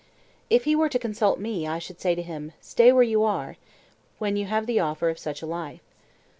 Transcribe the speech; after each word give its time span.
If 0.49 0.63
he 0.63 0.75
were 0.75 0.89
to 0.89 0.97
consult 0.97 1.37
me, 1.39 1.67
I 1.67 1.77
should 1.77 2.01
say 2.01 2.15
to 2.15 2.23
him: 2.23 2.53
Stay 2.59 2.91
where 2.91 3.03
you 3.03 3.21
are, 3.23 3.57
when 4.17 4.35
you 4.35 4.45
have 4.47 4.65
the 4.65 4.79
offer 4.79 5.09
of 5.09 5.19
such 5.19 5.43
a 5.43 5.45
life. 5.45 5.81